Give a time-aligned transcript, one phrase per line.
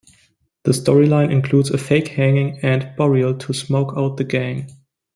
[0.63, 4.67] The story line includes a fake hanging and burial to smoke out the gang.